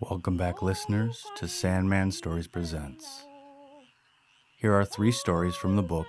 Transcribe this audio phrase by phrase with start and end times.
[0.00, 3.24] Welcome back, listeners, to Sandman Stories Presents.
[4.58, 6.06] Here are three stories from the book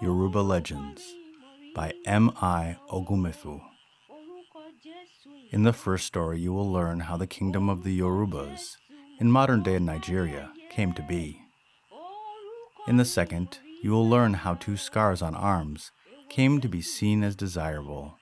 [0.00, 1.02] Yoruba Legends
[1.74, 2.78] by M.I.
[2.90, 3.60] Ogumefu.
[5.50, 8.78] In the first story, you will learn how the kingdom of the Yorubas
[9.20, 11.38] in modern day Nigeria came to be.
[12.86, 15.90] In the second, you will learn how two scars on arms
[16.30, 18.14] came to be seen as desirable.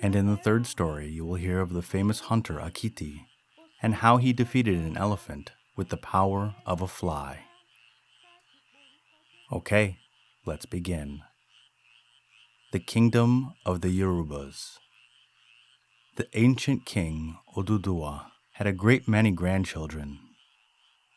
[0.00, 3.26] And in the third story, you will hear of the famous hunter Akiti
[3.82, 7.40] and how he defeated an elephant with the power of a fly.
[9.50, 9.98] Okay,
[10.46, 11.20] let's begin.
[12.72, 14.78] The Kingdom of the Yorubas.
[16.16, 20.20] The ancient king Oduduwa had a great many grandchildren,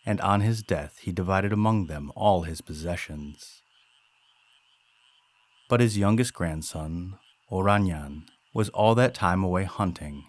[0.05, 3.61] and on his death he divided among them all his possessions.
[5.69, 7.17] But his youngest grandson,
[7.51, 8.23] Oranyan,
[8.53, 10.25] was all that time away hunting,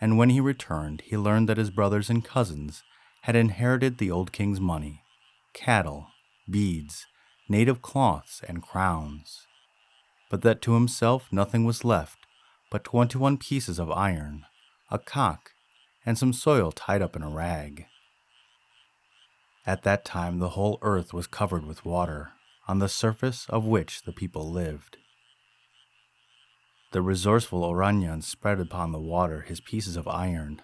[0.00, 2.82] and when he returned, he learned that his brothers and cousins
[3.22, 5.02] had inherited the old king's money,
[5.52, 6.08] cattle,
[6.48, 7.06] beads,
[7.48, 9.46] native cloths, and crowns,
[10.30, 12.18] but that to himself nothing was left
[12.70, 14.46] but twenty one pieces of iron,
[14.90, 15.50] a cock,
[16.06, 17.86] and some soil tied up in a rag.
[19.66, 22.30] At that time, the whole earth was covered with water,
[22.68, 24.96] on the surface of which the people lived.
[26.92, 30.60] The resourceful Oranyan spread upon the water his pieces of iron,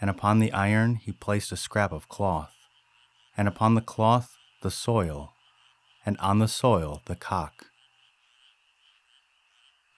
[0.00, 2.54] and upon the iron he placed a scrap of cloth,
[3.36, 5.32] and upon the cloth the soil,
[6.06, 7.66] and on the soil the cock.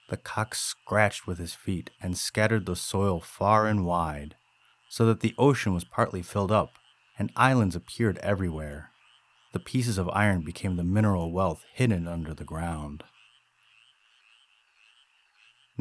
[0.09, 4.37] The cock scratched with his feet and scattered the soil far and wide,
[4.89, 6.79] so that the ocean was partly filled up,
[7.19, 8.91] and islands appeared everywhere.
[9.53, 13.05] The pieces of iron became the mineral wealth hidden under the ground.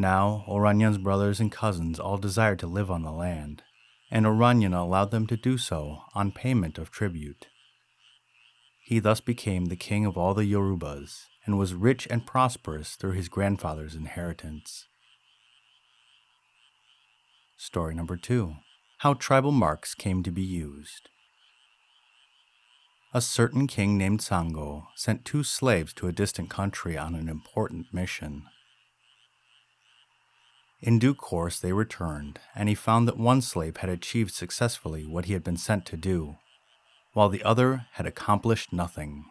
[0.01, 3.61] Now, Oranyan's brothers and cousins all desired to live on the land,
[4.09, 7.49] and Oranyan allowed them to do so on payment of tribute.
[8.79, 13.11] He thus became the king of all the Yorubas and was rich and prosperous through
[13.11, 14.87] his grandfather's inheritance.
[17.55, 18.55] Story number two
[19.01, 21.09] How tribal marks came to be used.
[23.13, 27.93] A certain king named Sango sent two slaves to a distant country on an important
[27.93, 28.47] mission.
[30.81, 35.25] In due course, they returned, and he found that one slave had achieved successfully what
[35.25, 36.37] he had been sent to do,
[37.13, 39.25] while the other had accomplished nothing.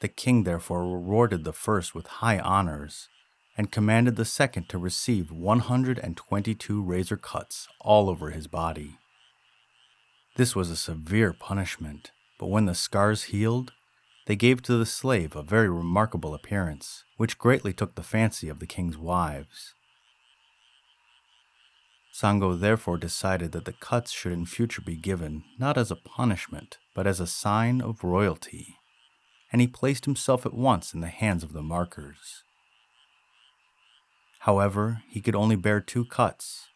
[0.00, 3.08] The king therefore rewarded the first with high honors,
[3.56, 8.98] and commanded the second to receive 122 razor cuts all over his body.
[10.36, 13.72] This was a severe punishment, but when the scars healed,
[14.30, 18.60] they gave to the slave a very remarkable appearance, which greatly took the fancy of
[18.60, 19.74] the king's wives.
[22.14, 26.78] Sango therefore decided that the cuts should in future be given not as a punishment,
[26.94, 28.76] but as a sign of royalty,
[29.50, 32.44] and he placed himself at once in the hands of the markers.
[34.42, 36.68] However, he could only bear two cuts,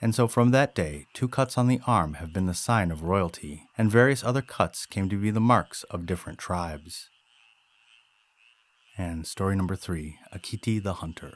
[0.00, 3.02] and so from that day, two cuts on the arm have been the sign of
[3.02, 7.10] royalty, and various other cuts came to be the marks of different tribes.
[8.96, 11.34] And story number three Akiti the Hunter.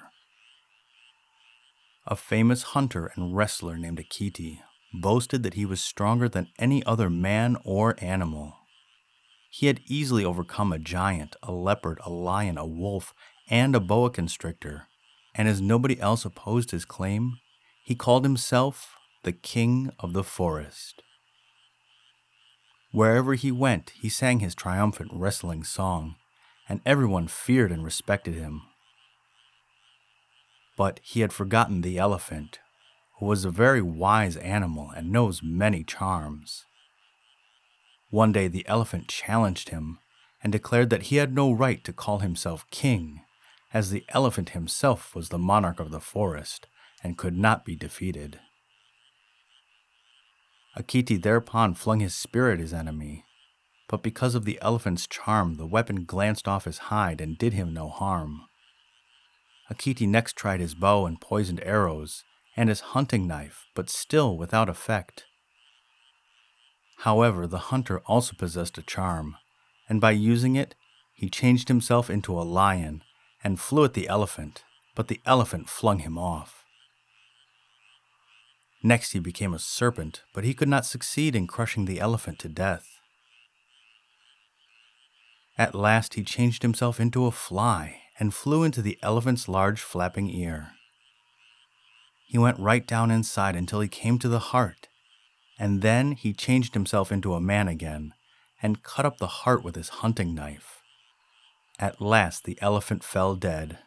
[2.06, 4.60] A famous hunter and wrestler named Akiti
[4.92, 8.54] boasted that he was stronger than any other man or animal.
[9.50, 13.14] He had easily overcome a giant, a leopard, a lion, a wolf,
[13.48, 14.88] and a boa constrictor,
[15.34, 17.38] and as nobody else opposed his claim,
[17.82, 21.02] he called himself the King of the Forest.
[22.92, 26.16] Wherever he went, he sang his triumphant wrestling song,
[26.68, 28.62] and everyone feared and respected him.
[30.76, 32.60] But he had forgotten the elephant,
[33.18, 36.64] who was a very wise animal and knows many charms.
[38.10, 39.98] One day the elephant challenged him
[40.42, 43.22] and declared that he had no right to call himself king,
[43.72, 46.66] as the elephant himself was the monarch of the forest
[47.02, 48.40] and could not be defeated.
[50.76, 53.24] Akiti thereupon flung his spear at his enemy,
[53.88, 57.74] but because of the elephant's charm, the weapon glanced off his hide and did him
[57.74, 58.42] no harm.
[59.70, 62.24] Akiti next tried his bow and poisoned arrows,
[62.56, 65.24] and his hunting knife, but still without effect.
[66.98, 69.36] However, the hunter also possessed a charm,
[69.88, 70.74] and by using it,
[71.12, 73.02] he changed himself into a lion
[73.42, 74.64] and flew at the elephant,
[74.94, 76.61] but the elephant flung him off.
[78.82, 82.48] Next, he became a serpent, but he could not succeed in crushing the elephant to
[82.48, 82.98] death.
[85.56, 90.28] At last, he changed himself into a fly and flew into the elephant's large flapping
[90.28, 90.72] ear.
[92.26, 94.88] He went right down inside until he came to the heart.
[95.58, 98.14] And then he changed himself into a man again
[98.62, 100.80] and cut up the heart with his hunting knife.
[101.78, 103.78] At last the elephant fell dead,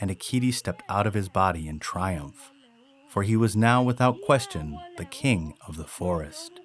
[0.00, 2.50] and Akiti stepped out of his body in triumph,
[3.12, 6.60] for he was now without question the king of the forest.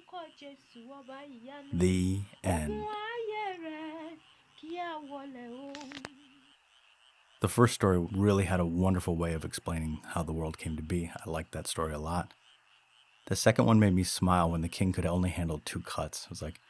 [1.74, 2.84] The end.
[7.40, 10.82] The first story really had a wonderful way of explaining how the world came to
[10.82, 11.12] be.
[11.14, 12.32] I liked that story a lot.
[13.26, 16.24] The second one made me smile when the king could only handle two cuts.
[16.24, 16.60] It was like,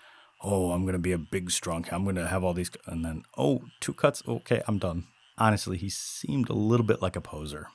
[0.43, 3.05] oh, I'm going to be a big, strong, I'm going to have all these, and
[3.05, 5.05] then, oh, two cuts, okay, I'm done.
[5.39, 7.69] Honestly, he seemed a little bit like a poser.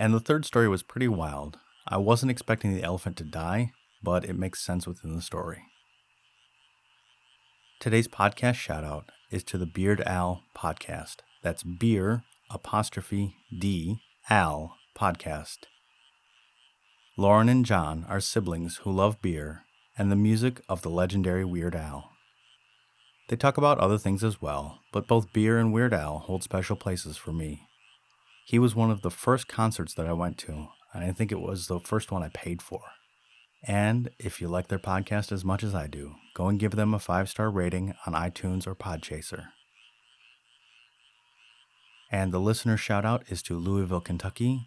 [0.00, 1.58] And the third story was pretty wild.
[1.88, 5.64] I wasn't expecting the elephant to die, but it makes sense within the story.
[7.80, 11.16] Today's podcast shout out is to the Beard Al podcast.
[11.42, 14.00] That's beer apostrophe D
[14.30, 15.64] Al podcast.
[17.16, 19.62] Lauren and John are siblings who love beer
[19.96, 22.10] and the music of the legendary Weird Al.
[23.28, 26.76] They talk about other things as well, but both beer and Weird Al hold special
[26.76, 27.67] places for me.
[28.48, 31.38] He was one of the first concerts that I went to, and I think it
[31.38, 32.80] was the first one I paid for.
[33.62, 36.94] And if you like their podcast as much as I do, go and give them
[36.94, 39.48] a five star rating on iTunes or Podchaser.
[42.10, 44.66] And the listener shout out is to Louisville, Kentucky.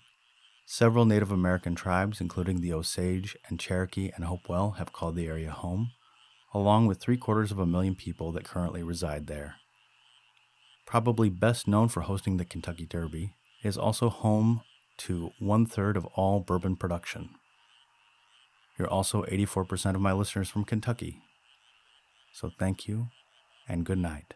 [0.68, 5.50] Several Native American tribes, including the Osage and Cherokee and Hopewell, have called the area
[5.50, 5.90] home,
[6.54, 9.56] along with three quarters of a million people that currently reside there.
[10.86, 13.34] Probably best known for hosting the Kentucky Derby,
[13.64, 14.62] is also home
[14.98, 17.30] to one third of all bourbon production.
[18.78, 21.22] You're also 84% of my listeners from Kentucky.
[22.34, 23.08] So thank you
[23.68, 24.34] and good night.